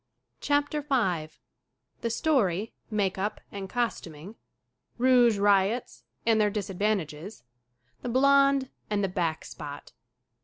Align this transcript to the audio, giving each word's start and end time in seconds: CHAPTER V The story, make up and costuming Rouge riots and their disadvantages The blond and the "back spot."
CHAPTER 0.39 0.81
V 0.81 1.29
The 2.01 2.09
story, 2.09 2.73
make 2.89 3.19
up 3.19 3.39
and 3.51 3.69
costuming 3.69 4.33
Rouge 4.97 5.37
riots 5.37 6.05
and 6.25 6.41
their 6.41 6.49
disadvantages 6.49 7.43
The 8.01 8.09
blond 8.09 8.69
and 8.89 9.03
the 9.03 9.07
"back 9.09 9.45
spot." 9.45 9.91